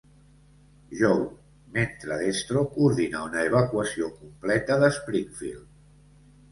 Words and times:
Joe, 1.01 1.27
mentre 1.75 2.17
Destro 2.23 2.65
coordina 2.73 3.23
una 3.29 3.47
evacuació 3.51 4.13
completa 4.19 4.81
de 4.85 4.93
Springfield. 4.99 5.83